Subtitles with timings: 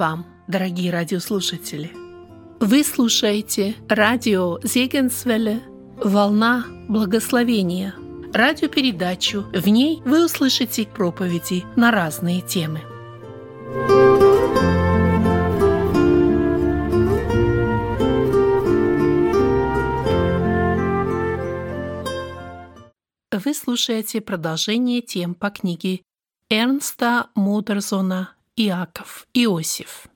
[0.00, 1.92] Вам, дорогие радиослушатели!
[2.58, 5.60] Вы слушаете радио Зегенсвелле
[6.02, 7.94] «Волна благословения»
[8.32, 9.42] радиопередачу.
[9.52, 12.80] В ней вы услышите проповеди на разные темы.
[23.30, 26.00] Вы слушаете продолжение тем по книге
[26.48, 30.06] Эрнста Мудерзона «Иаков Иосиф».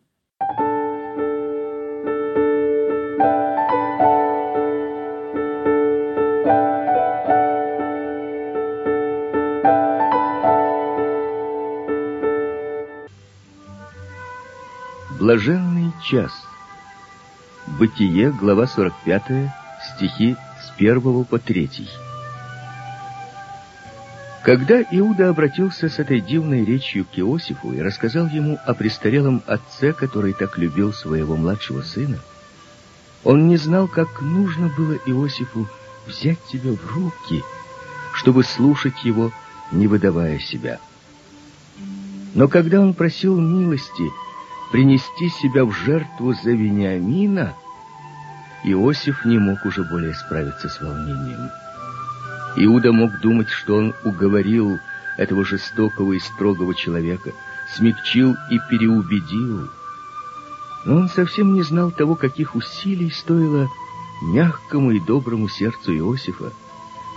[15.18, 16.30] Блаженный час.
[17.78, 19.22] Бытие, глава 45,
[19.96, 22.03] стихи с 1 по 3.
[24.44, 29.94] Когда Иуда обратился с этой дивной речью к Иосифу и рассказал ему о престарелом отце,
[29.94, 32.18] который так любил своего младшего сына,
[33.24, 35.66] он не знал, как нужно было Иосифу
[36.06, 37.42] взять себя в руки,
[38.12, 39.32] чтобы слушать его,
[39.72, 40.78] не выдавая себя.
[42.34, 44.10] Но когда он просил милости
[44.70, 47.54] принести себя в жертву за Вениамина,
[48.64, 51.48] Иосиф не мог уже более справиться с волнением.
[52.56, 54.78] Иуда мог думать, что он уговорил
[55.16, 57.32] этого жестокого и строгого человека,
[57.74, 59.68] смягчил и переубедил.
[60.84, 63.68] Но он совсем не знал того, каких усилий стоило
[64.22, 66.52] мягкому и доброму сердцу Иосифа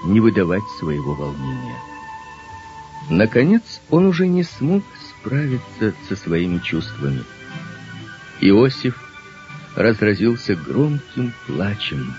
[0.05, 1.77] не выдавать своего волнения.
[3.09, 7.23] Наконец, он уже не смог справиться со своими чувствами.
[8.41, 8.95] Иосиф
[9.75, 12.13] разразился громким плачем.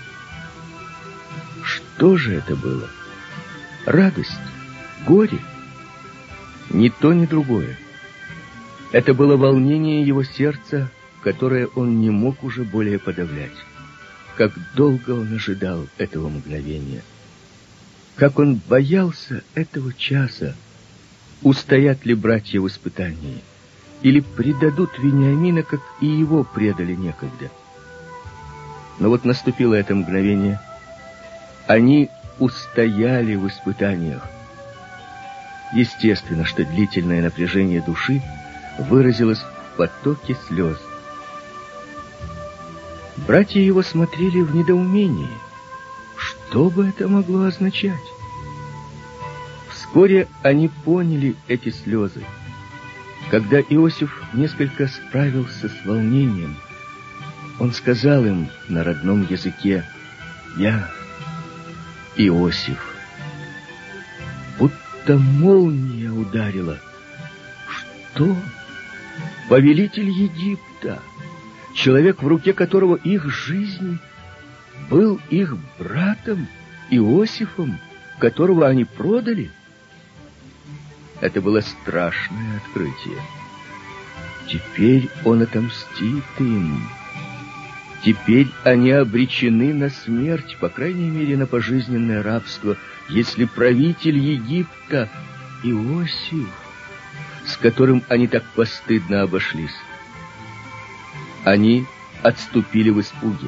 [1.63, 2.89] Что же это было?
[3.89, 4.31] Радость,
[5.07, 5.39] горе.
[6.69, 7.77] Ни то, ни другое.
[8.91, 10.91] Это было волнение его сердца,
[11.23, 13.51] которое он не мог уже более подавлять.
[14.37, 17.01] Как долго он ожидал этого мгновения.
[18.15, 20.55] Как он боялся этого часа.
[21.41, 23.41] Устоят ли братья в испытании?
[24.01, 27.49] Или предадут Вениамина, как и его предали некогда?
[28.99, 30.59] Но вот наступило это мгновение.
[31.67, 34.27] Они устояли в испытаниях.
[35.73, 38.21] Естественно, что длительное напряжение души
[38.79, 40.77] выразилось в потоке слез.
[43.27, 45.29] Братья его смотрели в недоумении.
[46.17, 47.93] Что бы это могло означать?
[49.71, 52.23] Вскоре они поняли эти слезы.
[53.29, 56.57] Когда Иосиф несколько справился с волнением,
[57.59, 59.83] он сказал им на родном языке,
[60.57, 60.89] «Я
[62.19, 62.77] Иосиф.
[64.57, 66.77] Будто молния ударила.
[68.11, 68.35] Что?
[69.47, 70.99] Повелитель Египта,
[71.73, 73.99] человек, в руке которого их жизнь
[74.89, 76.47] был их братом
[76.89, 77.79] Иосифом,
[78.19, 79.49] которого они продали?
[81.21, 83.21] Это было страшное открытие.
[84.49, 86.81] Теперь он отомстит им.
[88.03, 92.77] Теперь они обречены на смерть, по крайней мере, на пожизненное рабство,
[93.09, 95.09] если правитель Египта
[95.63, 96.47] Иосиф,
[97.45, 99.75] с которым они так постыдно обошлись.
[101.43, 101.85] Они
[102.23, 103.47] отступили в испуге.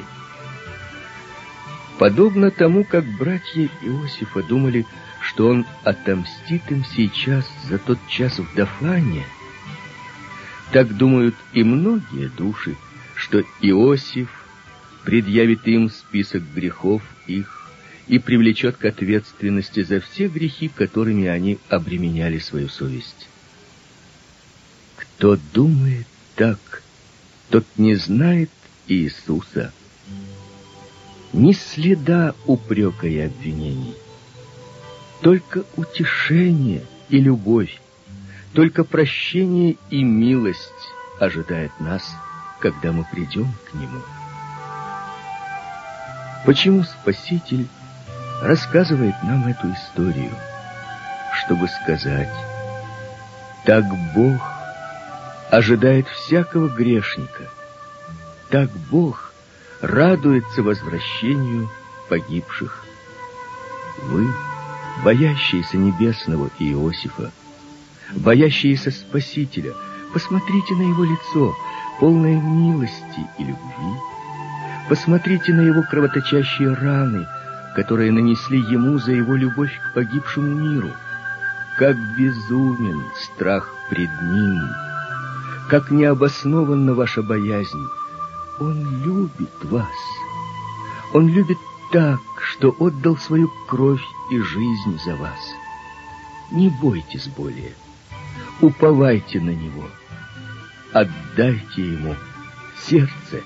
[1.98, 4.86] Подобно тому, как братья Иосифа думали,
[5.20, 9.24] что он отомстит им сейчас за тот час в Дафане,
[10.72, 12.76] так думают и многие души,
[13.14, 14.41] что Иосиф
[15.04, 17.70] предъявит им список грехов их
[18.06, 23.28] и привлечет к ответственности за все грехи, которыми они обременяли свою совесть.
[24.96, 26.82] Кто думает так,
[27.50, 28.50] тот не знает
[28.88, 29.72] Иисуса.
[31.32, 33.94] Ни следа упрека и обвинений.
[35.22, 37.80] Только утешение и любовь,
[38.52, 40.68] только прощение и милость
[41.18, 42.14] ожидает нас,
[42.58, 44.00] когда мы придем к Нему.
[46.44, 47.68] Почему Спаситель
[48.40, 50.32] рассказывает нам эту историю?
[51.44, 52.32] Чтобы сказать,
[53.64, 53.84] так
[54.14, 54.40] Бог
[55.50, 57.48] ожидает всякого грешника,
[58.50, 59.32] так Бог
[59.80, 61.70] радуется возвращению
[62.08, 62.84] погибших.
[64.02, 64.26] Вы,
[65.04, 67.30] боящиеся небесного Иосифа,
[68.16, 69.74] боящиеся Спасителя,
[70.12, 71.54] посмотрите на его лицо,
[72.00, 74.11] полное милости и любви,
[74.88, 77.26] Посмотрите на его кровоточащие раны,
[77.74, 80.90] которые нанесли ему за его любовь к погибшему миру.
[81.78, 84.60] Как безумен страх пред ним.
[85.68, 87.88] как необоснованна ваша боязнь.
[88.60, 89.86] Он любит вас.
[91.14, 91.56] Он любит
[91.90, 95.38] так, что отдал свою кровь и жизнь за вас.
[96.50, 97.72] Не бойтесь более.
[98.60, 99.84] Уповайте на Него.
[100.92, 102.16] Отдайте Ему
[102.86, 103.42] сердце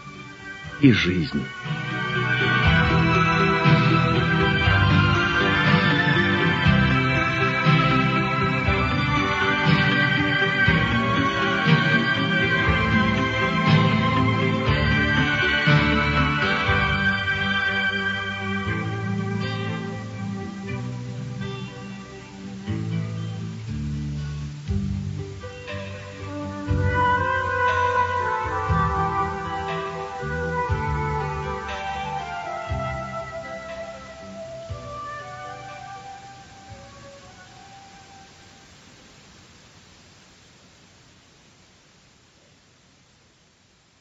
[0.81, 1.45] и жизнь.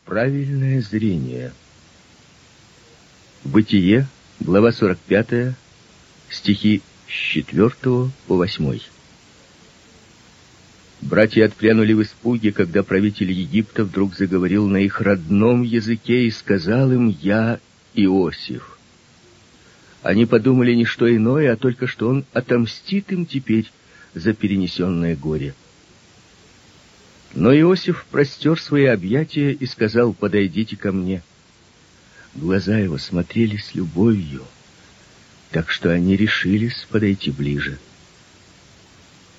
[0.05, 1.51] Правильное зрение.
[3.43, 4.05] Бытие,
[4.39, 5.55] глава 45,
[6.29, 8.79] стихи с 4 по 8.
[11.01, 16.91] Братья отпрянули в испуге, когда правитель Египта вдруг заговорил на их родном языке и сказал
[16.91, 17.59] им «Я
[17.95, 18.77] Иосиф».
[20.03, 23.71] Они подумали не что иное, а только что он отомстит им теперь
[24.13, 25.55] за перенесенное горе.
[27.35, 31.21] Но Иосиф простер свои объятия и сказал, «Подойдите ко мне».
[32.33, 34.43] Глаза его смотрели с любовью,
[35.51, 37.77] так что они решились подойти ближе.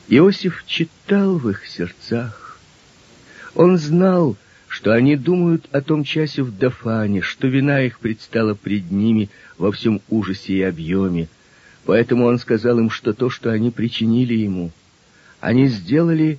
[0.08, 2.60] Иосиф читал в их сердцах.
[3.54, 4.36] Он знал,
[4.68, 9.72] что они думают о том часе в Дафане, что вина их предстала пред ними во
[9.72, 11.28] всем ужасе и объеме.
[11.86, 14.70] Поэтому он сказал им, что то, что они причинили ему,
[15.40, 16.38] они сделали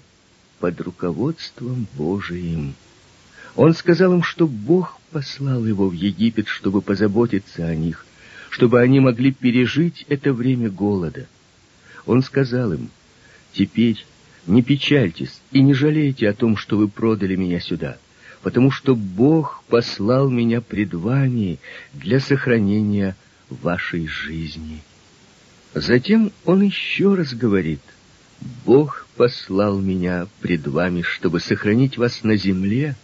[0.59, 2.75] под руководством Божиим.
[3.55, 8.05] Он сказал им, что Бог послал его в Египет, чтобы позаботиться о них,
[8.49, 11.27] чтобы они могли пережить это время голода.
[12.05, 12.89] Он сказал им,
[13.53, 14.05] «Теперь
[14.45, 17.97] не печальтесь и не жалейте о том, что вы продали меня сюда,
[18.43, 21.59] потому что Бог послал меня пред вами
[21.93, 23.15] для сохранения
[23.49, 24.81] вашей жизни».
[25.73, 27.81] Затем он еще раз говорит,
[28.65, 32.95] «Бог послал меня пред вами, чтобы сохранить вас на земле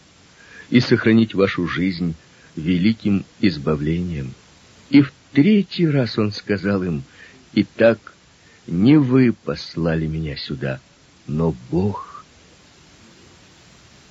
[0.69, 2.15] и сохранить вашу жизнь
[2.55, 4.33] великим избавлением.
[4.89, 7.03] И в третий раз он сказал им,
[7.53, 8.13] «Итак,
[8.67, 10.79] не вы послали меня сюда,
[11.27, 12.25] но Бог».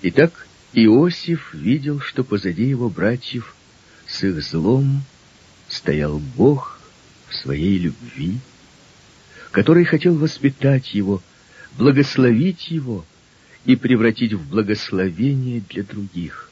[0.02, 3.54] Итак, Иосиф видел, что позади его братьев
[4.06, 5.02] с их злом
[5.68, 6.80] стоял Бог
[7.28, 8.40] в своей любви,
[9.52, 11.22] который хотел воспитать его,
[11.78, 13.04] благословить его
[13.64, 16.50] и превратить в благословение для других.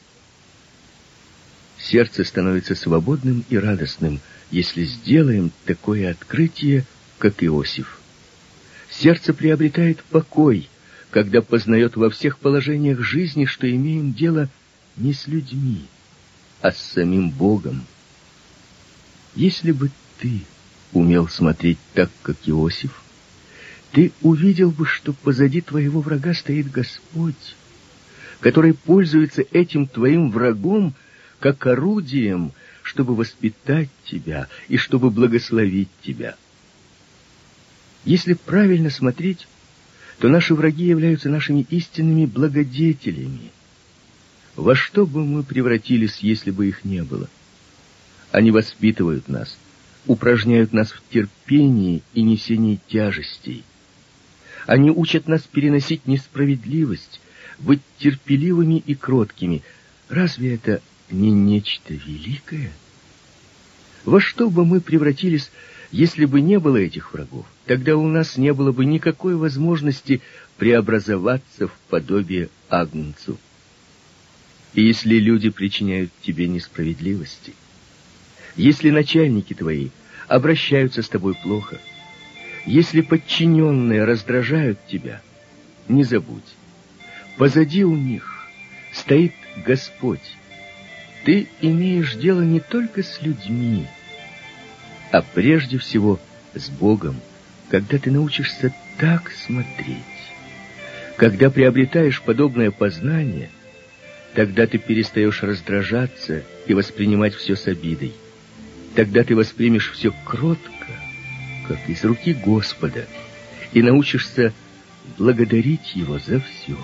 [1.77, 4.21] Сердце становится свободным и радостным,
[4.51, 6.85] если сделаем такое открытие,
[7.17, 7.99] как Иосиф.
[8.89, 10.69] Сердце приобретает покой,
[11.09, 14.47] когда познает во всех положениях жизни, что имеем дело
[14.95, 15.87] не с людьми,
[16.61, 17.83] а с самим Богом.
[19.33, 19.89] Если бы
[20.19, 20.41] ты
[20.93, 23.01] умел смотреть так, как Иосиф,
[23.91, 27.55] ты увидел бы, что позади твоего врага стоит Господь,
[28.39, 30.93] который пользуется этим твоим врагом
[31.39, 36.35] как орудием, чтобы воспитать тебя и чтобы благословить тебя.
[38.05, 39.47] Если правильно смотреть,
[40.19, 43.51] то наши враги являются нашими истинными благодетелями.
[44.55, 47.29] Во что бы мы превратились, если бы их не было?
[48.31, 49.57] Они воспитывают нас,
[50.07, 53.63] упражняют нас в терпении и несении тяжестей.
[54.65, 57.19] Они учат нас переносить несправедливость,
[57.59, 59.63] быть терпеливыми и кроткими.
[60.09, 62.71] Разве это не нечто великое?
[64.05, 65.51] Во что бы мы превратились,
[65.91, 67.45] если бы не было этих врагов?
[67.65, 70.21] Тогда у нас не было бы никакой возможности
[70.57, 73.37] преобразоваться в подобие Агнцу.
[74.73, 77.53] И если люди причиняют тебе несправедливости,
[78.55, 79.89] если начальники твои
[80.27, 81.77] обращаются с тобой плохо,
[82.65, 85.21] если подчиненные раздражают тебя,
[85.87, 86.55] не забудь.
[87.37, 88.47] Позади у них
[88.93, 89.33] стоит
[89.65, 90.37] Господь.
[91.25, 93.85] Ты имеешь дело не только с людьми,
[95.11, 96.19] а прежде всего
[96.53, 97.19] с Богом,
[97.69, 99.97] когда ты научишься так смотреть.
[101.17, 103.49] Когда приобретаешь подобное познание,
[104.33, 108.13] тогда ты перестаешь раздражаться и воспринимать все с обидой.
[108.95, 110.87] Тогда ты воспримешь все кротко,
[111.67, 113.07] как из руки Господа,
[113.71, 114.53] и научишься
[115.17, 116.77] благодарить Его за все.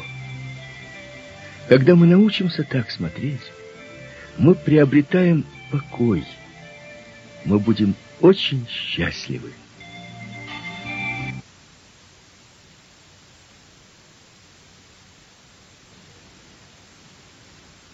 [1.68, 3.42] Когда мы научимся так смотреть,
[4.38, 6.24] мы приобретаем покой.
[7.44, 9.52] Мы будем очень счастливы.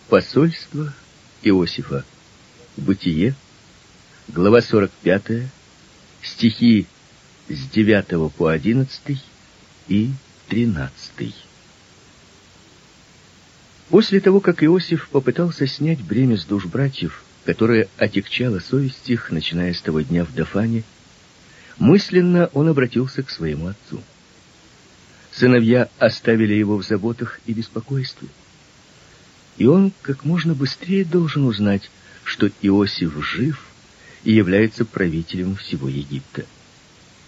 [0.08, 0.94] Посольство
[1.42, 2.06] Иосифа.
[2.78, 3.34] Бытие.
[4.30, 5.50] Глава 45.
[6.22, 6.88] Стихи
[7.50, 9.22] с 9 по 11
[9.90, 10.12] и
[10.48, 11.36] 13.
[13.90, 19.74] После того, как Иосиф попытался снять бремя с душ братьев, которое отягчало совесть их, начиная
[19.74, 20.86] с того дня в Дафане,
[21.78, 24.02] мысленно он обратился к своему отцу.
[25.34, 28.30] Сыновья оставили его в заботах и беспокойстве.
[29.58, 31.92] И он как можно быстрее должен узнать,
[32.24, 33.73] что Иосиф жив
[34.24, 36.46] и является правителем всего Египта.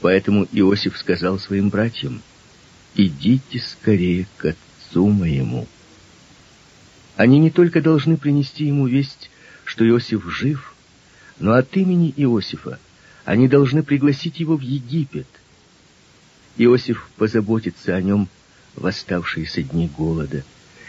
[0.02, 2.22] Поэтому Иосиф сказал своим братьям,
[2.96, 5.68] «Идите скорее к отцу моему».
[7.16, 9.30] Они не только должны принести ему весть,
[9.64, 10.74] что Иосиф жив,
[11.40, 12.80] но от имени Иосифа
[13.24, 15.28] они должны пригласить его в Египет.
[16.58, 18.30] Иосиф позаботится о нем
[18.76, 20.44] в оставшиеся дни голода.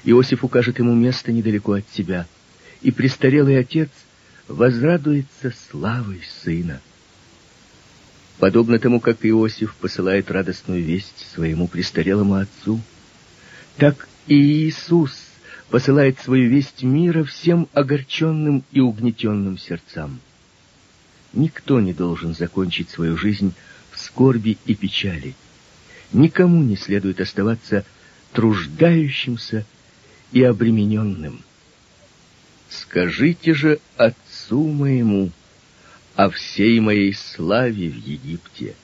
[0.04, 2.26] Иосиф укажет ему место недалеко от себя,
[2.82, 3.88] и престарелый отец
[4.48, 6.80] возрадуется славой сына.
[8.38, 12.80] Подобно тому, как Иосиф посылает радостную весть своему престарелому отцу,
[13.76, 15.12] так и Иисус
[15.70, 20.20] посылает свою весть мира всем огорченным и угнетенным сердцам.
[21.32, 23.54] Никто не должен закончить свою жизнь
[23.90, 25.34] в скорби и печали.
[26.12, 27.84] Никому не следует оставаться
[28.32, 29.64] труждающимся
[30.32, 31.40] и обремененным.
[32.68, 33.80] Скажите же
[34.46, 35.30] отцу моему
[36.14, 38.74] о всей моей славе в Египте.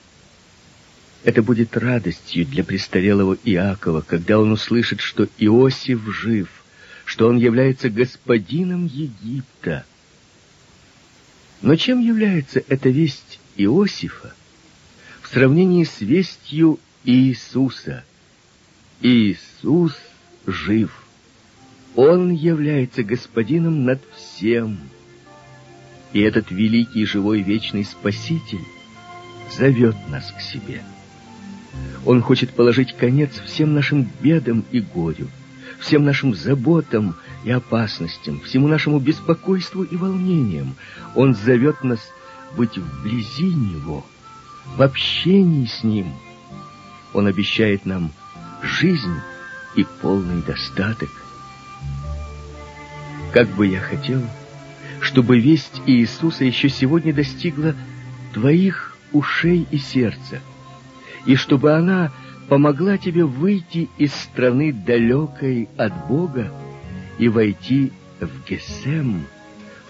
[1.23, 6.49] Это будет радостью для престарелого Иакова, когда он услышит, что Иосиф жив,
[7.05, 9.85] что он является господином Египта.
[11.61, 14.33] Но чем является эта весть Иосифа
[15.21, 18.03] в сравнении с вестью Иисуса?
[19.01, 19.97] Иисус
[20.45, 20.91] жив.
[21.95, 24.77] Он является господином над всем.
[26.13, 28.63] И этот великий живой вечный Спаситель
[29.51, 30.83] зовет нас к себе.
[32.05, 35.27] Он хочет положить конец всем нашим бедам и горю,
[35.79, 40.75] всем нашим заботам и опасностям, всему нашему беспокойству и волнениям.
[41.15, 41.99] Он зовет нас
[42.55, 44.05] быть вблизи Него,
[44.77, 46.13] в общении с Ним.
[47.13, 48.11] Он обещает нам
[48.61, 49.15] жизнь
[49.75, 51.09] и полный достаток.
[53.33, 54.21] Как бы я хотел,
[55.03, 57.75] чтобы весть Иисуса еще сегодня достигла
[58.33, 60.39] твоих ушей и сердца,
[61.25, 62.11] и чтобы она
[62.47, 66.51] помогла тебе выйти из страны далекой от Бога
[67.19, 67.91] и войти
[68.21, 69.25] в Гесем,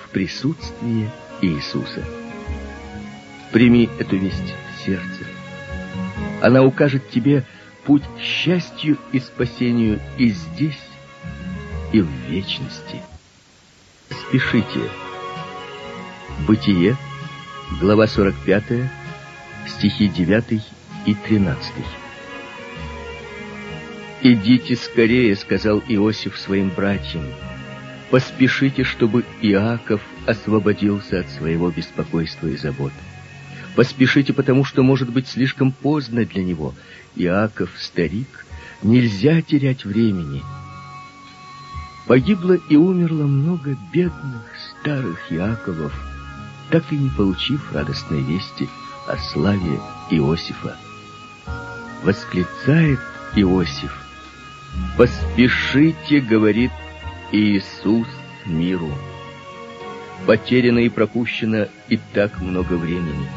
[0.04, 1.10] в присутствие
[1.42, 2.04] Иисуса.
[3.52, 5.26] Прими эту весть в сердце.
[6.42, 7.46] Она укажет тебе
[7.86, 10.84] путь к счастью и спасению и здесь,
[11.92, 13.00] и в вечности.
[14.10, 15.03] Спешите.
[16.40, 16.98] Бытие,
[17.80, 18.64] глава 45,
[19.66, 20.62] стихи 9
[21.06, 21.72] и 13.
[24.24, 27.24] «Идите скорее»,— сказал Иосиф своим братьям.
[28.12, 32.92] «Поспешите, чтобы Иаков освободился от своего беспокойства и забот.
[33.78, 36.74] Поспешите, потому что может быть слишком поздно для него.
[37.16, 38.46] Иаков— старик,
[38.82, 40.42] нельзя терять времени».
[42.06, 44.44] Погибло и умерло много бедных
[44.82, 45.94] старых Иаковов,
[46.70, 48.70] так и не получив радостной вести
[49.08, 49.80] о славе
[50.10, 50.78] Иосифа.
[52.04, 53.00] Восклицает
[53.36, 54.04] Иосиф,
[54.98, 56.72] «Поспешите,— говорит
[57.32, 58.08] Иисус
[58.46, 58.92] миру.
[60.26, 63.28] Потеряно и пропущено и так много времени.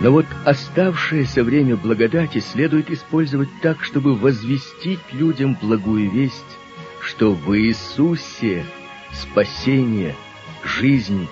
[0.00, 6.58] Но вот оставшееся время благодати следует использовать так, чтобы возвестить людям благую весть,
[7.00, 8.64] что в Иисусе
[9.12, 10.14] спасение,
[10.62, 11.28] жизнь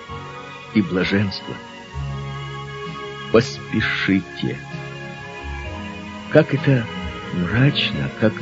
[0.76, 1.54] и блаженство.
[3.32, 4.56] Поспешите.
[6.30, 6.84] Как это
[7.32, 8.34] мрачно, как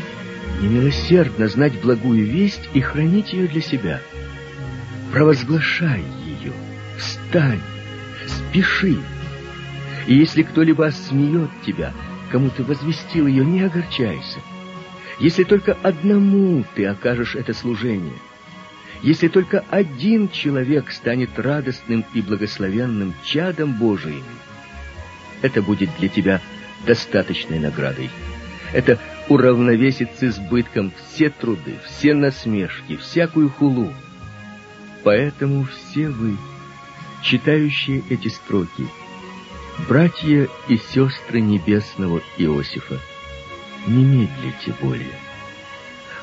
[0.61, 4.01] немилосердно знать благую весть и хранить ее для себя.
[5.13, 6.53] Провозглашай ее,
[6.99, 7.63] встань,
[8.27, 8.99] спеши.
[10.09, 11.93] И если кто-либо смеет тебя,
[12.33, 14.41] кому ты возвестил ее, не огорчайся.
[15.21, 18.19] Если только одному ты окажешь это служение,
[19.03, 24.25] если только один человек станет радостным и благословенным чадом Божиим,
[25.43, 26.41] это будет для тебя
[26.87, 28.11] достаточной наградой.
[28.73, 28.99] Это
[29.29, 33.93] уравновесит с избытком все труды, все насмешки, всякую хулу.
[35.03, 36.37] Поэтому все вы,
[37.23, 38.87] читающие эти строки,
[39.89, 42.99] братья и сестры небесного Иосифа,
[43.87, 45.19] не медлите более.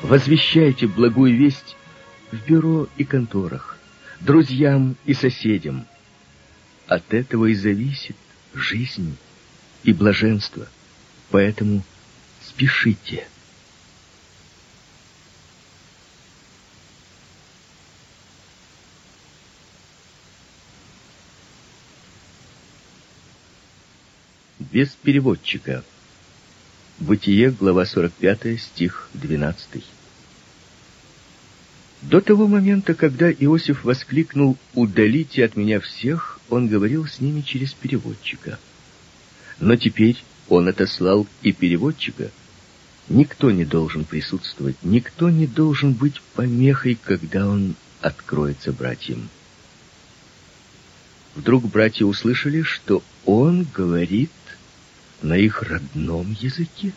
[0.02, 1.76] Возвещайте благую весть
[2.32, 3.78] в бюро и конторах,
[4.20, 5.86] друзьям и соседям.
[6.86, 8.16] От этого и зависит
[8.54, 9.16] жизнь
[9.84, 10.66] и блаженство.
[11.30, 11.82] Поэтому
[12.42, 13.26] спешите.
[24.58, 25.84] Без переводчика.
[26.98, 29.84] Бытие, глава 45, стих 12.
[32.02, 37.72] До того момента, когда Иосиф воскликнул «Удалите от меня всех», он говорил с ними через
[37.72, 38.58] переводчика.
[39.60, 40.16] Но теперь
[40.48, 42.30] он отослал и переводчика.
[43.08, 49.28] Никто не должен присутствовать, никто не должен быть помехой, когда он откроется братьям.
[51.36, 54.32] Вдруг братья услышали, что он говорит
[55.22, 56.92] на их родном языке.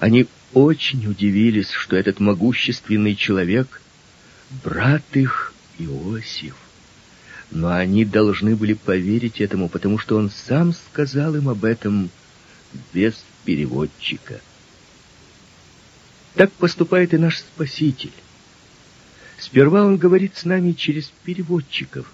[0.00, 3.80] Они очень удивились, что этот могущественный человек—
[4.64, 6.54] брат их Иосиф.
[7.50, 12.10] Но они должны были поверить этому, потому что он сам сказал им об этом
[12.92, 14.40] без переводчика.
[16.34, 18.12] Так поступает и наш Спаситель.
[19.38, 22.10] Сперва он говорит с нами через переводчиков.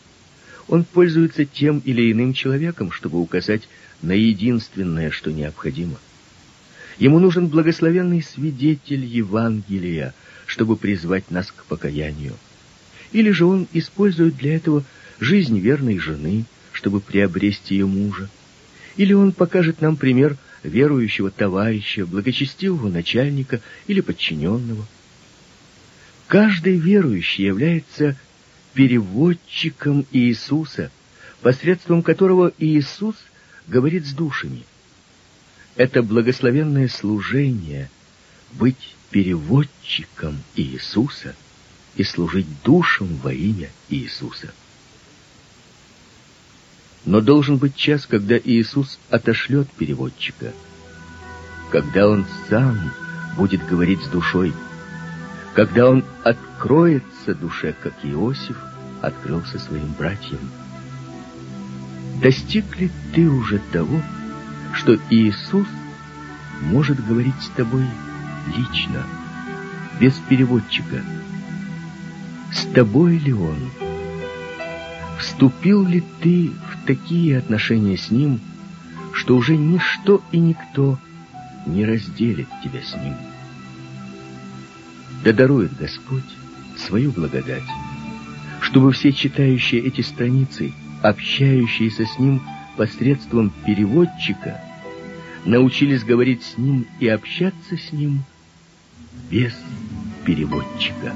[0.67, 3.69] Он пользуется тем или иным человеком, чтобы указать
[4.03, 5.99] на единственное, что необходимо.
[6.99, 10.15] Ему нужен благословенный свидетель Евангелия,
[10.47, 12.35] чтобы призвать нас к покаянию.
[13.13, 14.85] Или же он использует для этого
[15.21, 18.29] жизнь верной жены, чтобы приобрести ее мужа.
[18.97, 24.85] Или он покажет нам пример верующего товарища, благочестивого начальника или подчиненного.
[26.27, 28.17] Каждый верующий является
[28.75, 30.91] переводчиком Иисуса,
[31.43, 33.15] посредством которого Иисус
[33.69, 34.65] говорит с душами.
[35.79, 37.89] Это благословенное служение
[38.55, 41.37] быть переводчиком Иисуса
[41.95, 44.53] и служить душам во имя Иисуса.
[47.05, 50.53] Но должен быть час, когда Иисус отошлет переводчика,
[51.71, 52.93] когда Он сам
[53.37, 54.53] будет говорить с душой,
[55.55, 58.57] когда Он откроется душе, как Иосиф
[59.01, 60.41] открылся своим братьям.
[62.21, 64.03] Достиг ли ты уже того,
[64.79, 65.67] что Иисус
[66.63, 67.85] может говорить с тобой
[68.57, 69.03] лично,
[70.01, 71.03] без переводчика?
[72.53, 73.59] С тобой ли Он?
[75.19, 78.41] Вступил ли ты в такие отношения с Ним,
[79.13, 80.99] что уже ничто и никто
[81.67, 83.17] не разделит тебя с Ним?
[85.25, 86.25] Да дарует Господь
[86.77, 87.69] свою благодать,
[88.61, 92.43] чтобы все читающие эти страницы– общающиеся с ним
[92.77, 94.61] посредством переводчика,
[95.45, 98.23] научились говорить с ним и общаться с ним
[99.31, 99.55] без
[100.25, 101.15] переводчика.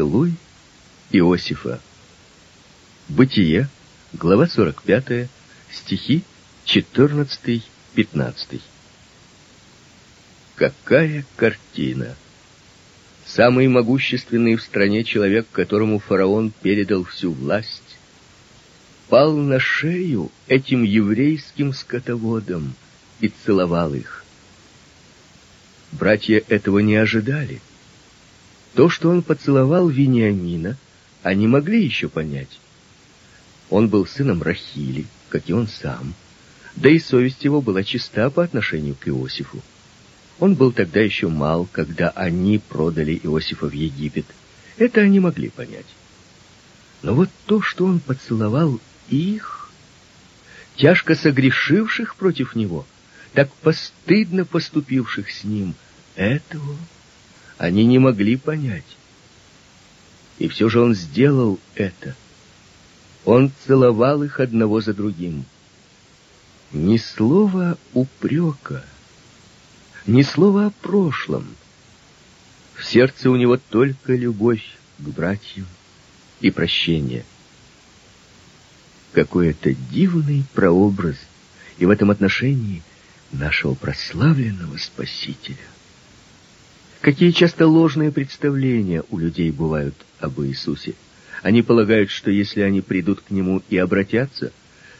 [0.00, 0.32] Поцелуй
[1.12, 1.78] Иосифа.
[3.10, 3.68] Бытие,
[4.14, 5.28] глава 45,
[5.70, 6.24] стихи
[6.64, 8.62] 14-15.
[10.56, 12.16] Какая картина!
[13.26, 17.98] Самый могущественный в стране человек, которому фараон передал всю власть,
[19.10, 22.72] пал на шею этим еврейским скотоводам
[23.20, 24.24] и целовал их.
[25.92, 27.60] Братья этого не ожидали—
[28.74, 30.76] то, что он поцеловал Вениамина,
[31.22, 32.60] они могли еще понять.
[33.68, 36.14] Он был сыном Рахили, как и он сам,
[36.76, 39.60] да и совесть его была чиста по отношению к Иосифу.
[40.38, 44.26] Он был тогда еще мал, когда они продали Иосифа в Египет.
[44.78, 45.86] Это они могли понять.
[47.02, 49.70] Но вот то, что он поцеловал их,
[50.76, 52.86] тяжко согрешивших против него,
[53.34, 55.74] так постыдно поступивших с ним,
[56.14, 56.76] этого
[57.60, 58.96] они не могли понять.
[60.38, 62.16] И все же он сделал это.
[63.26, 65.44] Он целовал их одного за другим.
[66.72, 68.82] Ни слова упрека,
[70.06, 71.46] ни слова о прошлом.
[72.76, 74.64] В сердце у него только любовь
[74.98, 75.66] к братьям
[76.40, 77.26] и прощение.
[79.12, 81.16] Какой это дивный прообраз
[81.76, 82.82] и в этом отношении
[83.32, 85.58] нашего прославленного Спасителя.
[87.00, 90.94] Какие часто ложные представления у людей бывают об Иисусе.
[91.42, 94.52] Они полагают, что если они придут к Нему и обратятся,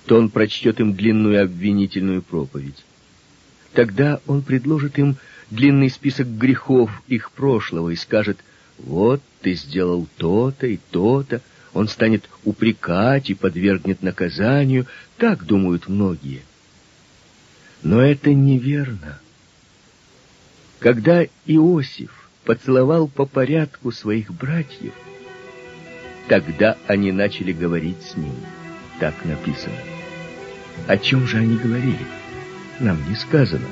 [0.07, 2.85] то Он прочтет им длинную обвинительную проповедь.
[3.75, 5.17] Тогда Он предложит им
[5.51, 8.39] длинный список грехов их прошлого и скажет,
[8.79, 11.43] «Вот ты сделал то-то и то-то».
[11.75, 14.87] Он станет упрекать и подвергнет наказанию.
[15.19, 16.43] Так думают многие.
[17.83, 19.21] Но это неверно.
[20.81, 22.11] Когда Иосиф
[22.45, 24.95] поцеловал по порядку своих братьев,
[26.27, 28.35] тогда они начали говорить с ним.
[28.99, 29.77] Так написано.
[30.87, 32.07] О чем же они говорили?
[32.81, 33.67] Нам не сказано.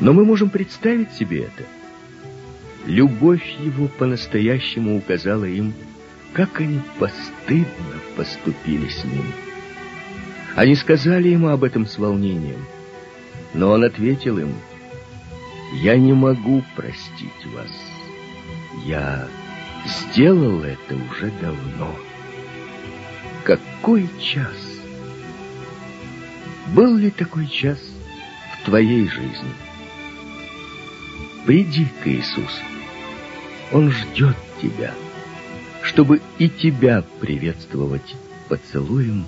[0.00, 1.64] Но мы можем представить себе это.
[2.86, 5.72] Любовь его по-настоящему указала им,
[6.32, 9.24] как они постыдно поступили с ним.
[10.56, 12.64] Они сказали ему об этом с волнением,
[13.54, 14.54] но он ответил им,
[15.74, 17.70] «Я не могу простить вас.
[18.84, 19.28] Я
[19.84, 21.94] сделал это уже давно.
[23.44, 24.56] Какой час?
[26.68, 27.78] Был ли такой час
[28.52, 29.52] в твоей жизни?
[31.44, 32.62] Приди к Иисусу.
[33.72, 34.94] Он ждет тебя,
[35.82, 38.14] чтобы и тебя приветствовать
[38.48, 39.26] поцелуем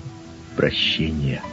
[0.55, 1.43] прощения.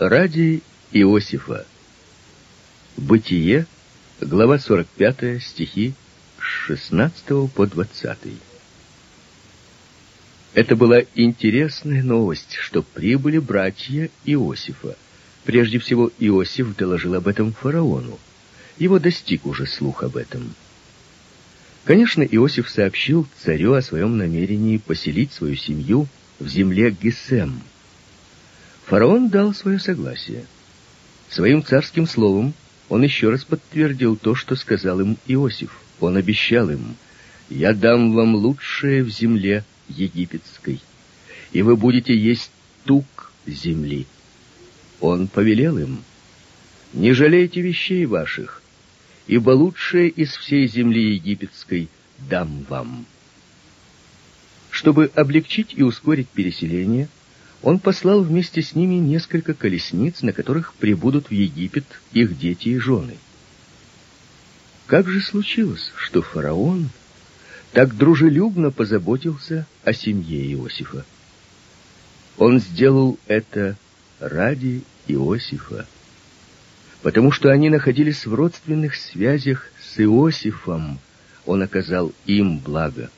[0.00, 1.66] Ради Иосифа.
[2.96, 3.66] Бытие,
[4.18, 5.92] глава 45, стихи
[6.38, 8.16] с 16 по 20.
[10.54, 14.96] Это была интересная новость, что прибыли братья Иосифа.
[15.44, 18.18] Прежде всего, Иосиф доложил об этом фараону.
[18.78, 20.54] Его достиг уже слух об этом.
[21.84, 26.08] Конечно, Иосиф сообщил царю о своем намерении поселить свою семью
[26.38, 27.60] в земле Гесем–
[28.90, 30.46] Фараон дал свое согласие.
[31.28, 32.54] Своим царским словом
[32.88, 35.80] он еще раз подтвердил то, что сказал им Иосиф.
[36.00, 36.96] Он обещал им,
[37.48, 40.80] «Я дам вам лучшее в земле египетской,
[41.52, 42.50] и вы будете есть
[42.84, 44.08] тук земли».
[44.98, 46.02] Он повелел им,
[46.92, 48.60] «Не жалейте вещей ваших,
[49.28, 51.88] ибо лучшее из всей земли египетской
[52.28, 53.06] дам вам».
[54.68, 57.08] Чтобы облегчить и ускорить переселение–
[57.62, 62.78] он послал вместе с ними несколько колесниц, на которых прибудут в Египет их дети и
[62.78, 63.16] жены.
[64.86, 66.88] Как же случилось, что фараон
[67.72, 71.04] так дружелюбно позаботился о семье Иосифа?
[72.38, 73.76] Он сделал это
[74.18, 75.86] ради Иосифа,
[77.02, 80.98] потому что они находились в родственных связях с Иосифом,
[81.44, 83.10] он оказал им благо.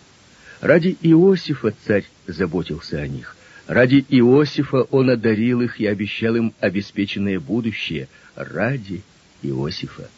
[0.60, 3.36] Ради Иосифа царь заботился о них.
[3.66, 8.08] Ради Иосифа он одарил их и обещал им обеспеченное будущее.
[8.34, 9.02] Ради
[9.42, 10.08] Иосифа.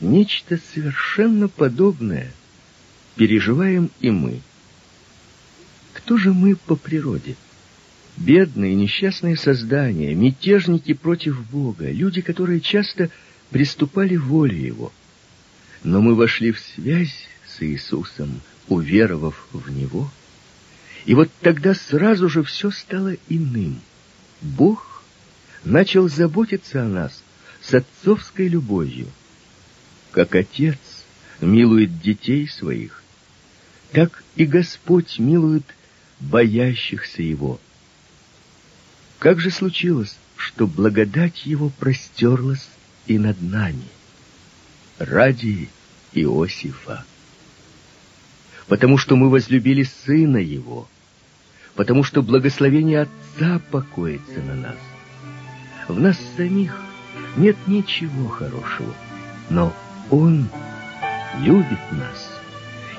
[0.00, 2.32] Нечто совершенно подобное
[3.16, 4.40] переживаем и мы.
[5.94, 7.36] Кто же мы по природе?
[8.18, 13.10] Бедные, несчастные создания, мятежники против Бога, люди, которые часто
[13.50, 14.92] приступали воле Его.
[15.82, 20.10] Но мы вошли в связь с Иисусом, уверовав в Него—
[21.06, 23.80] и вот тогда сразу же все стало иным.
[24.42, 25.04] Бог
[25.64, 27.22] начал заботиться о нас
[27.62, 29.06] с отцовской любовью.
[30.10, 30.78] Как отец
[31.40, 33.04] милует детей своих,
[33.92, 35.64] так и Господь милует
[36.18, 37.60] боящихся Его.
[39.20, 42.68] Как же случилось, что благодать Его простерлась
[43.06, 43.86] и над нами?
[44.98, 45.68] Ради
[46.12, 47.04] Иосифа.
[48.66, 50.88] потому что мы возлюбили Сына Его,
[51.76, 54.76] потому что благословение Отца покоится на нас.
[55.88, 56.80] В нас самих
[57.36, 58.92] нет ничего хорошего,
[59.50, 59.72] но
[60.10, 60.48] Он
[61.40, 62.40] любит нас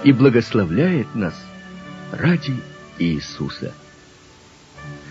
[0.03, 1.33] и благословляет нас
[2.11, 2.55] ради
[2.99, 3.73] Иисуса.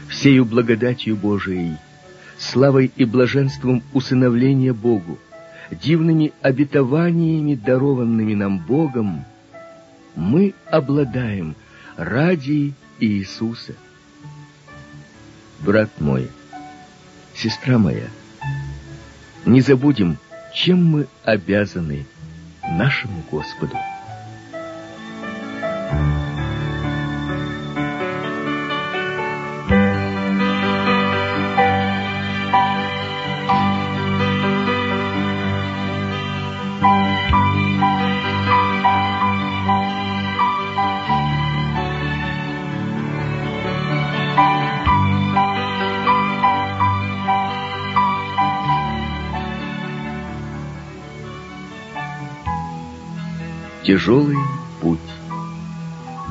[0.08, 1.76] Всею благодатью Божией,
[2.38, 5.18] славой и блаженством усыновления Богу,
[5.72, 9.24] дивными обетованиями, дарованными нам Богом,
[10.14, 11.56] мы обладаем
[11.96, 12.85] ради Иисуса.
[15.60, 16.30] Брат мой,
[17.34, 18.08] сестра моя,
[19.44, 20.18] не забудем,
[20.54, 22.06] чем мы обязаны
[22.62, 23.76] нашему Господу.
[53.86, 54.36] Тяжелый
[54.80, 54.98] путь.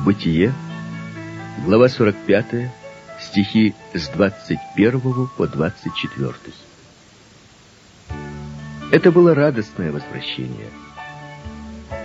[0.04, 0.52] Бытие,
[1.64, 2.70] глава 45,
[3.18, 5.00] стихи с 21
[5.38, 6.34] по 24.
[8.92, 10.68] Это было радостное возвращение.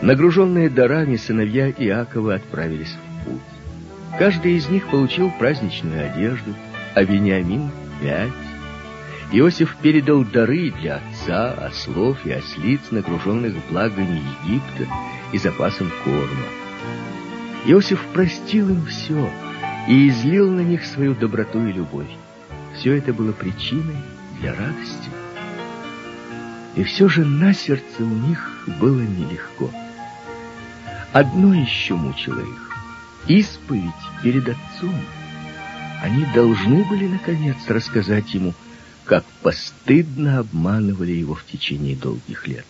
[0.01, 4.17] Нагруженные дарами сыновья Иакова отправились в путь.
[4.17, 6.55] Каждый из них получил праздничную одежду,
[6.95, 8.50] а Вениамин— пять.
[9.33, 14.93] Иосиф передал дары для отца, ослов и ослиц, нагруженных благами Египта
[15.31, 16.47] и запасом корма.
[17.65, 19.31] Иосиф простил им все
[19.87, 22.09] и излил на них свою доброту и любовь.
[22.75, 23.95] Все это было причиной
[24.41, 25.09] для радости.
[26.75, 29.71] И все же на сердце у них было нелегко.
[31.13, 32.77] Одно еще мучило их—
[33.27, 33.91] исповедь
[34.23, 34.95] перед отцом.
[36.01, 38.53] Они должны были, наконец, рассказать ему—
[39.11, 42.65] как постыдно обманывали его в течение долгих лет.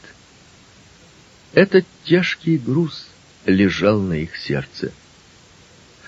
[1.53, 3.05] Этот тяжкий груз
[3.45, 4.91] лежал на их сердце.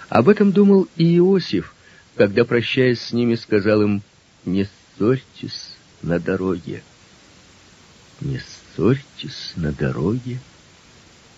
[0.09, 1.75] Об этом думал и Иосиф,
[2.15, 4.01] когда, прощаясь с ними, сказал им,
[4.43, 4.67] «Не
[4.97, 6.81] ссорьтесь на дороге».
[8.19, 10.39] «Не ссорьтесь на дороге»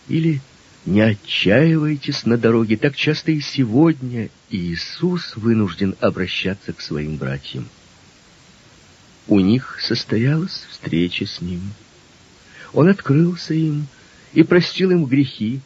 [0.07, 0.41] или
[0.85, 2.77] «Не отчаивайтесь на дороге».
[2.77, 7.67] Так часто и сегодня Иисус вынужден обращаться к своим братьям.
[9.27, 11.61] У них состоялась встреча с ним.
[12.73, 13.87] Он открылся им
[14.33, 15.61] и простил им грехи.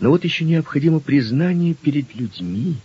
[0.00, 2.76] Но вот еще необходимо признание перед людьми.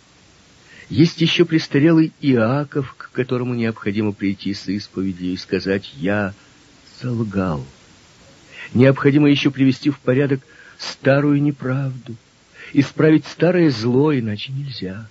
[0.88, 6.34] Есть еще престарелый Иаков, к которому необходимо прийти с исповедью и сказать «Я
[7.00, 7.64] солгал».
[8.74, 10.40] Необходимо еще привести в порядок
[10.78, 12.14] старую неправду,
[12.72, 15.08] исправить старое зло, иначе нельзя.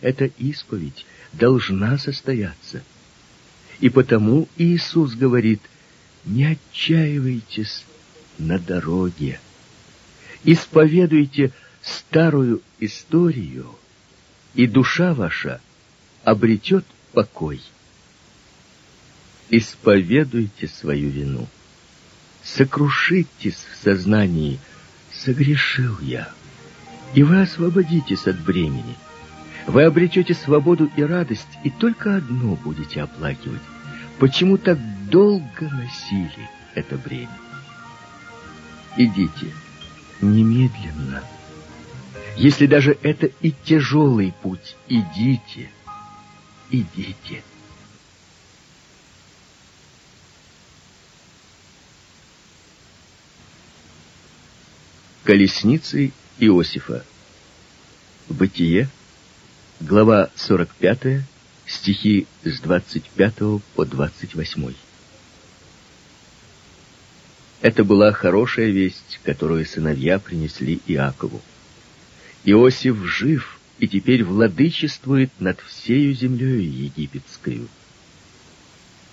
[0.00, 2.84] Эта исповедь должна состояться–
[3.80, 5.60] и потому Иисус говорит,
[6.24, 7.84] не отчаивайтесь
[8.38, 9.40] на дороге.
[10.44, 13.74] Исповедуйте старую историю,
[14.54, 15.60] и душа ваша
[16.24, 17.60] обретет покой.
[19.50, 21.48] Исповедуйте свою вину.
[22.42, 24.58] Сокрушитесь в сознании,
[25.12, 26.32] согрешил я,
[27.14, 28.96] и вы освободитесь от бремени–
[29.68, 33.60] вы обретете свободу и радость, и только одно будете оплакивать.
[34.18, 34.78] Почему так
[35.10, 37.38] долго носили это бремя?
[38.96, 39.52] Идите
[40.22, 41.22] немедленно.
[42.36, 45.70] Если даже это и тяжелый путь, идите,
[46.70, 47.42] идите.
[55.24, 57.04] Колесницы Иосифа.
[58.30, 58.88] Бытие,
[59.80, 61.22] Глава 45,
[61.64, 63.34] стихи с 25
[63.76, 64.74] по 28.
[67.60, 71.40] Это была хорошая весть, которую сыновья принесли Иакову.
[72.44, 77.68] Иосиф жив и теперь владычествует над всею землею египетскую.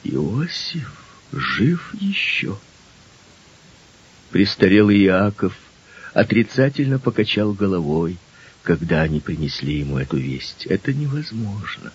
[0.04, 0.92] Иосиф
[1.32, 2.58] жив еще.
[4.32, 5.56] Престарелый Иаков
[6.16, 8.18] отрицательно покачал головой,
[8.66, 10.66] когда они принесли ему эту весть.
[10.66, 11.94] Это невозможно.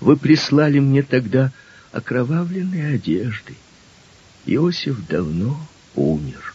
[0.00, 1.52] Вы прислали мне тогда
[1.92, 3.54] окровавленные одежды.
[4.46, 5.60] Иосиф давно
[5.94, 6.54] умер.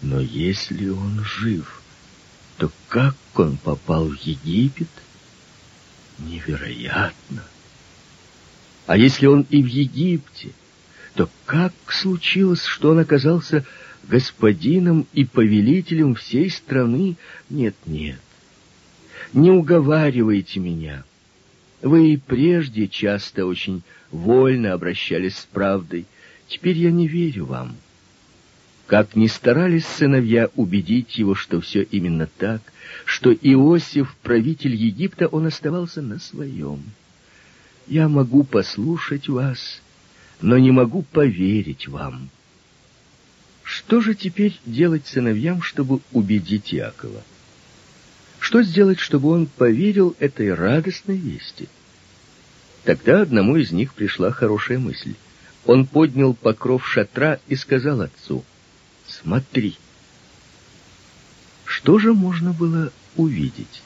[0.00, 1.82] Но если он жив,
[2.56, 4.88] то как он попал в Египет?
[6.18, 7.44] Невероятно.
[8.86, 10.52] А если он и в Египте,
[11.14, 13.66] то как случилось, что он оказался
[14.08, 17.16] господином и повелителем всей страны?
[17.50, 18.20] Нет, нет.
[19.32, 21.04] Не уговаривайте меня.
[21.82, 26.06] Вы и прежде часто очень вольно обращались с правдой.
[26.48, 27.76] Теперь я не верю вам.
[28.86, 32.62] Как ни старались сыновья убедить его, что все именно так,
[33.04, 36.82] что Иосиф, правитель Египта, он оставался на своем.
[37.86, 39.82] Я могу послушать вас,
[40.40, 42.30] но не могу поверить вам.
[43.68, 47.22] Что же теперь делать сыновьям, чтобы убедить Якова?
[48.40, 51.68] Что сделать, чтобы он поверил этой радостной вести?
[52.84, 55.16] Тогда одному из них пришла хорошая мысль.
[55.66, 58.42] Он поднял покров шатра и сказал отцу,
[59.06, 59.76] «Смотри».
[61.66, 63.82] Что же можно было увидеть?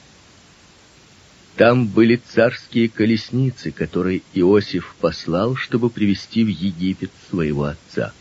[1.57, 8.13] Там были царские колесницы, которые Иосиф послал, чтобы привести в Египет своего отца.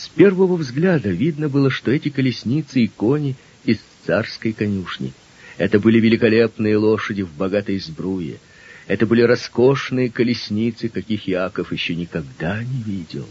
[0.00, 5.12] С первого взгляда видно было, что эти колесницы и кони из царской конюшни.
[5.58, 8.38] Это были великолепные лошади в богатой сбруе.
[8.86, 13.28] Это были роскошные колесницы, каких Яков еще никогда не видел.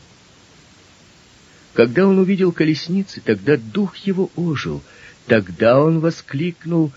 [1.74, 4.84] Когда он увидел колесницы, тогда дух его ожил.
[5.26, 6.92] Тогда он воскликнул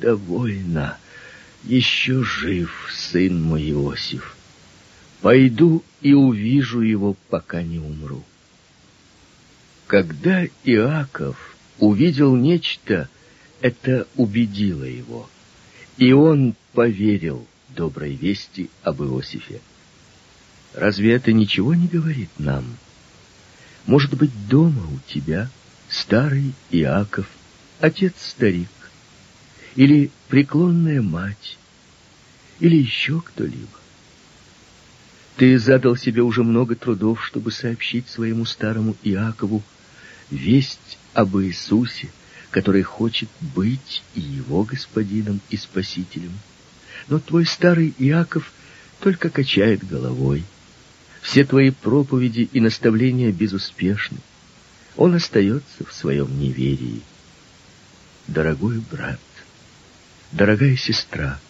[0.00, 0.98] «Довольно!
[1.62, 4.36] Еще жив сын мой Иосиф!
[5.20, 8.24] Пойду и увижу его, пока не умру».
[9.86, 13.08] Когда Иаков увидел нечто,
[13.60, 15.28] это убедило его,
[15.98, 19.60] и он поверил доброй вести об Иосифе.
[20.72, 22.64] Разве это ничего не говорит нам?
[23.86, 25.50] Может быть, дома у тебя
[25.88, 27.26] старый Иаков,
[27.80, 28.70] отец-старик,
[29.76, 31.58] или преклонная мать,
[32.58, 33.78] или еще кто-либо.
[35.36, 39.62] Ты задал себе уже много трудов, чтобы сообщить своему старому Иакову
[40.34, 42.08] весть об Иисусе,
[42.50, 46.32] который хочет быть и его господином и спасителем.
[47.08, 48.52] Но твой старый Иаков
[49.00, 50.44] только качает головой.
[51.22, 54.18] Все твои проповеди и наставления безуспешны.
[54.96, 57.02] Он остается в своем неверии.
[58.26, 59.20] Дорогой брат,
[60.32, 61.40] дорогая сестра,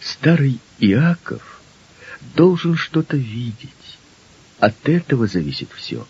[0.00, 1.60] старый Иаков
[2.34, 3.70] должен что-то видеть.
[4.58, 6.06] От этого зависит все.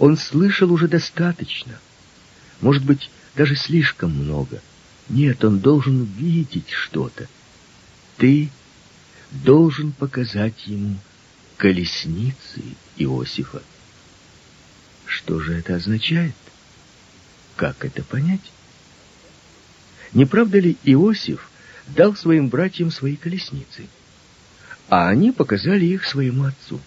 [0.00, 1.78] Он слышал уже достаточно.
[2.62, 4.62] Может быть, даже слишком много.
[5.10, 7.28] Нет, он должен видеть что-то.
[8.16, 8.48] Ты
[9.30, 10.96] должен показать ему
[11.58, 12.62] колесницы
[12.96, 13.62] Иосифа.
[15.04, 16.34] Что же это означает?
[17.56, 18.52] Как это понять?
[20.14, 21.50] Не правда ли Иосиф
[21.88, 23.86] дал своим братьям свои колесницы,
[24.88, 26.80] а они показали их своему отцу?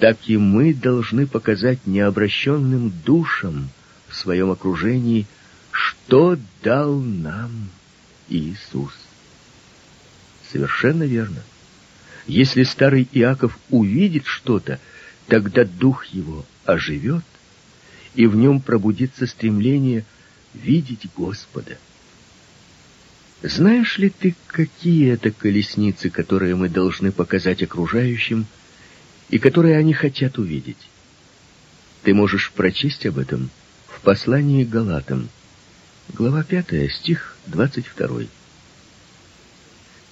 [0.00, 3.68] Так и мы должны показать необращенным душам
[4.08, 5.26] в своем окружении,
[5.70, 7.68] что дал нам
[8.30, 8.94] Иисус.
[10.50, 11.42] Совершенно верно.
[12.26, 14.80] Если старый Иаков увидит что-то,
[15.26, 17.24] тогда дух его оживет,
[18.14, 20.06] и в нем пробудится стремление
[20.54, 21.76] видеть Господа.
[23.42, 28.46] Знаешь ли ты, какие это колесницы, которые мы должны показать окружающим,
[29.30, 30.90] и которые они хотят увидеть.
[32.02, 33.50] Ты можешь прочесть об этом
[33.86, 35.28] в послании Галатам,
[36.08, 38.22] глава 5, стих 22.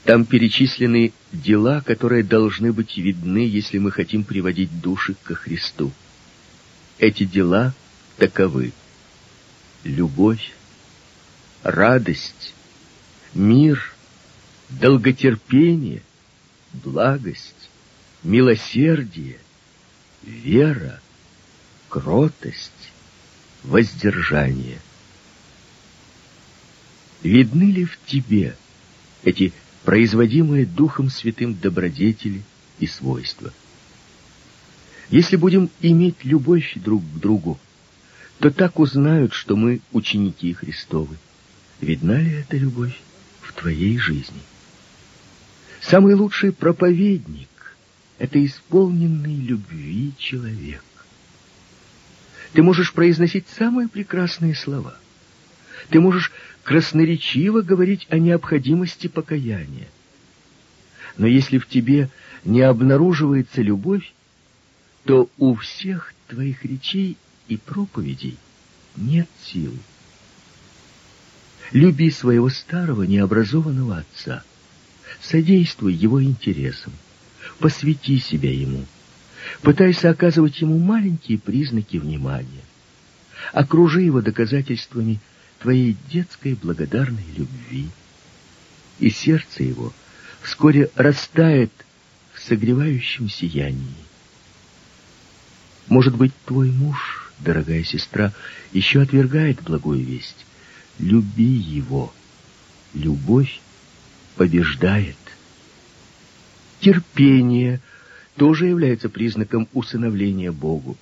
[0.04, 5.92] Там перечислены дела, которые должны быть видны, если мы хотим приводить души ко Христу.
[6.98, 7.74] Эти дела
[8.16, 8.72] таковы.
[9.85, 10.52] Любовь,
[11.62, 12.54] радость,
[13.35, 13.94] мир,
[14.70, 16.02] долготерпение,
[16.72, 17.67] благость,
[18.23, 19.38] милосердие,
[20.23, 21.00] вера,
[21.88, 22.92] кротость,
[23.62, 24.81] воздержание.
[27.23, 28.56] Видны ли в тебе
[29.25, 29.52] эти
[29.85, 32.42] производимые Духом Святым добродетели
[32.79, 33.52] и свойства?
[35.10, 37.58] Если будем иметь любовь друг к другу,
[38.38, 41.16] то так узнают, что мы ученики Христовы.
[41.81, 42.96] Видна ли эта любовь
[43.40, 44.40] в твоей жизни?
[45.81, 47.48] Самый лучший проповедник
[48.19, 50.83] это исполненный любви человек.
[52.52, 54.96] Ты можешь произносить самые прекрасные слова.
[55.90, 56.33] Ты можешь
[56.64, 59.88] красноречиво говорить о необходимости покаяния.
[61.16, 62.10] Но если в тебе
[62.44, 64.12] не обнаруживается любовь,
[65.04, 67.16] то у всех твоих речей
[67.48, 68.37] и проповедей
[68.96, 69.73] нет сил.
[71.73, 74.42] Люби своего старого необразованного отца.
[75.21, 76.92] Содействуй его интересам
[77.59, 78.85] посвяти себя ему.
[79.63, 82.65] Пытайся оказывать ему маленькие признаки внимания.
[83.53, 85.21] Окружи его доказательствами
[85.61, 87.88] твоей детской благодарной любви.
[88.99, 89.92] И сердце его
[90.42, 91.73] вскоре растает
[92.33, 93.94] в согревающем сиянии.
[95.88, 98.33] Может быть, твой муж, дорогая сестра,
[98.73, 100.44] еще отвергает благую весть.
[100.99, 102.13] Люби его.
[102.94, 103.61] Любовь
[104.37, 105.17] побеждает.
[106.81, 107.81] Терпение
[108.37, 110.96] тоже является признаком усыновления Богу.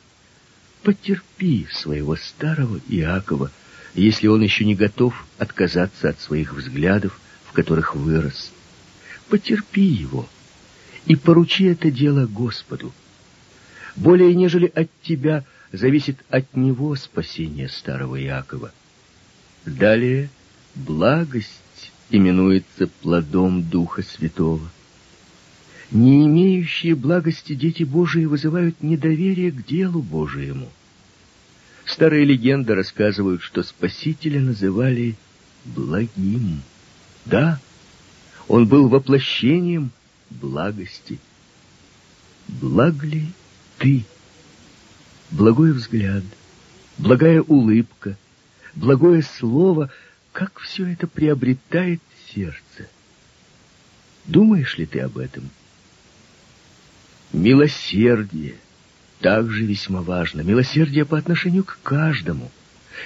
[0.82, 3.50] Потерпи своего старого Иакова,
[3.94, 8.52] если он еще не готов отказаться от своих взглядов, в которых вырос.
[9.28, 10.28] Потерпи его
[11.06, 12.92] и поручи это дело Господу.
[13.96, 18.72] Более нежели от тебя зависит от него спасение старого Иакова.
[19.64, 20.30] Далее
[20.74, 24.70] благость именуется плодом Духа Святого.
[25.90, 30.68] Не имеющие благости дети Божии вызывают недоверие к делу Божиему.
[31.84, 35.14] Старые легенды рассказывают, что Спасителя называли
[35.64, 36.62] благим.
[37.24, 37.60] Да,
[38.48, 39.92] он был воплощением
[40.30, 41.20] благости.
[42.48, 43.28] Благ ли
[43.78, 44.04] ты?
[45.30, 46.24] Благой взгляд,
[46.98, 48.16] благая улыбка,
[48.74, 49.90] благое слово,
[50.32, 52.00] как все это приобретает
[52.32, 52.88] сердце.
[54.24, 55.50] Думаешь ли ты об этом?—
[57.32, 58.54] Милосердие
[59.20, 60.42] также весьма важно.
[60.42, 62.50] Милосердие по отношению к каждому.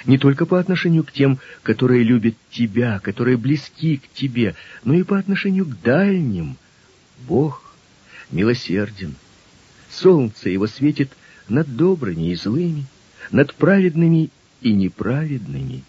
[0.05, 5.03] Не только по отношению к тем, которые любят тебя, которые близки к тебе, но и
[5.03, 6.57] по отношению к дальним.
[7.27, 7.75] Бог
[8.31, 9.15] милосерден.
[9.89, 11.11] Солнце его светит
[11.49, 12.85] над добрыми и злыми,
[13.31, 14.29] над праведными
[14.61, 15.83] и неправедными.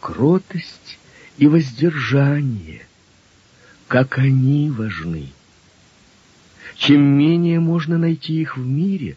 [0.00, 0.98] Кротость
[1.38, 2.86] и воздержание,
[3.88, 5.30] как они важны.
[6.76, 9.16] Чем менее можно найти их в мире,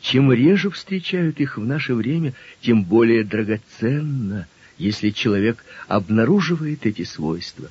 [0.00, 4.46] чем реже встречают их в наше время, тем более драгоценно,
[4.78, 7.70] если человек обнаруживает эти свойства.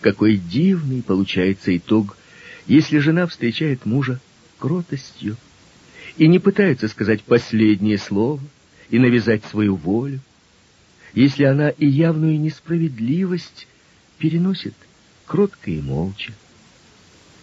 [0.00, 2.16] Какой дивный получается итог,
[2.66, 4.20] если жена встречает мужа
[4.58, 5.36] кротостью
[6.16, 8.40] и не пытается сказать последнее слово
[8.90, 10.20] и навязать свою волю,
[11.14, 13.66] если она и явную несправедливость
[14.18, 14.74] переносит
[15.26, 16.32] кротко и молча.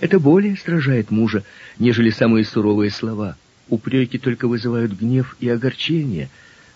[0.02, 1.44] Это более сражает мужа,
[1.78, 3.38] нежели самые суровые слова.
[3.70, 6.30] Упреки только вызывают гнев и огорчение,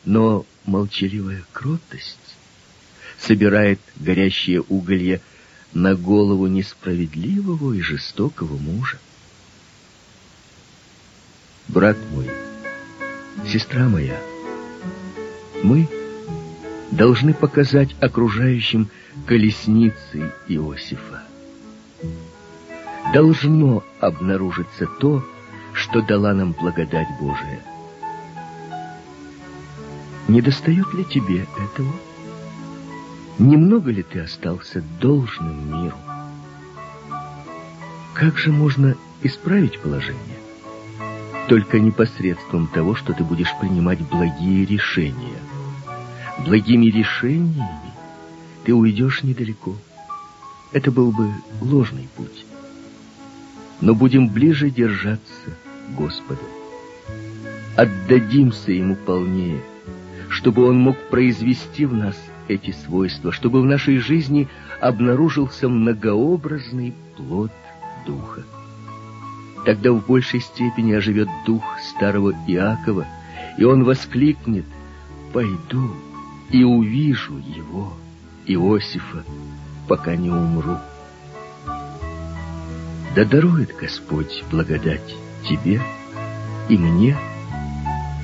[0.05, 2.19] но молчаливая кротость
[3.17, 5.21] собирает горящие уголья
[5.73, 8.99] на голову несправедливого и жестокого мужа.
[11.67, 12.29] Брат мой,
[13.47, 14.21] сестра моя,
[15.63, 15.89] мы
[16.91, 18.87] должны показать окружающим
[19.25, 21.23] колесницы Иосифа
[23.13, 25.23] должно обнаружиться то,
[25.73, 27.61] что дала нам благодать Божия.
[30.27, 31.93] Не достает ли тебе этого?
[33.37, 35.97] Немного ли ты остался должным миру?
[38.13, 40.39] Как же можно исправить положение?
[41.47, 45.37] Только непосредством того, что ты будешь принимать благие решения.
[46.43, 47.93] Благими решениями
[48.63, 49.75] ты уйдешь недалеко.
[50.71, 51.31] Это был бы
[51.61, 52.45] ложный путь
[53.81, 55.51] но будем ближе держаться
[55.97, 56.41] Господа.
[57.75, 59.61] Отдадимся Ему полнее,
[60.29, 62.15] чтобы Он мог произвести в нас
[62.47, 64.47] эти свойства, чтобы в нашей жизни
[64.79, 67.51] обнаружился многообразный плод
[68.05, 68.43] Духа.
[69.65, 73.07] Тогда в большей степени оживет Дух старого Иакова,
[73.57, 74.65] и он воскликнет
[75.33, 75.91] «Пойду
[76.51, 77.93] и увижу его,
[78.45, 79.23] Иосифа,
[79.87, 80.77] пока не умру».
[83.15, 85.15] Да дарует Господь благодать
[85.47, 85.79] тебе
[86.67, 87.15] и мне,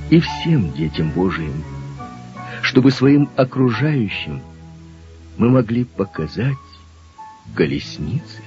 [0.10, 1.64] и всем детям Божиим,
[2.62, 4.42] чтобы своим окружающим
[5.38, 6.58] мы могли показать
[7.56, 8.42] колесницы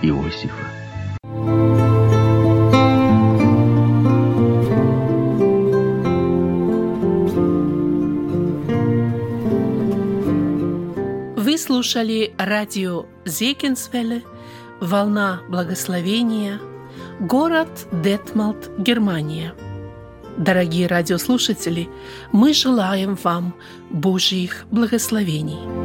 [0.00, 0.64] Иосифа.
[11.36, 14.22] Вы слушали радио Зекинсвелле
[14.82, 16.60] Волна благословения.
[17.20, 19.54] Город Детмалт, Германия.
[20.36, 21.88] Дорогие радиослушатели,
[22.32, 23.54] мы желаем вам
[23.90, 25.81] Божьих благословений.